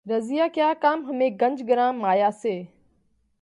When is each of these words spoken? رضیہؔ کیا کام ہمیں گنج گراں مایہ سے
رضیہؔ 0.05 0.47
کیا 0.53 0.73
کام 0.81 1.05
ہمیں 1.05 1.29
گنج 1.41 1.63
گراں 1.69 1.91
مایہ 1.93 2.29
سے 2.41 2.61